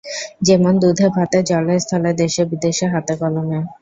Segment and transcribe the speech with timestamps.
[0.41, 3.59] যেমন: দুধে-ভাতে, জলে-স্থলে, দেশে-বিদেশে, হাতে-কলমে।